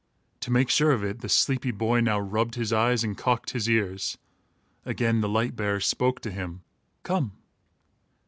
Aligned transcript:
To 0.39 0.49
make 0.49 0.71
sure 0.71 0.93
of 0.93 1.03
it, 1.03 1.19
the 1.21 1.29
sleepy 1.29 1.69
boy 1.69 1.99
now 1.99 2.19
rubbed 2.19 2.55
his 2.55 2.73
eyes 2.73 3.03
and 3.03 3.15
cocked 3.15 3.51
his 3.51 3.69
ears. 3.69 4.17
Again, 4.83 5.21
the 5.21 5.29
light 5.29 5.55
bearer 5.55 5.79
spoke 5.79 6.21
to 6.21 6.31
him: 6.31 6.63
"Come." 7.03 7.33